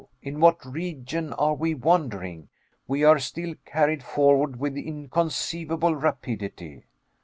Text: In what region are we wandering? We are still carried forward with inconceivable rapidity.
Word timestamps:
In 0.23 0.39
what 0.39 0.65
region 0.65 1.31
are 1.33 1.53
we 1.53 1.75
wandering? 1.75 2.49
We 2.87 3.03
are 3.03 3.19
still 3.19 3.53
carried 3.67 4.01
forward 4.01 4.55
with 4.59 4.75
inconceivable 4.75 5.95
rapidity. 5.95 6.85